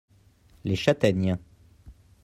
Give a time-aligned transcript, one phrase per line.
[0.63, 1.37] Les châtaignes.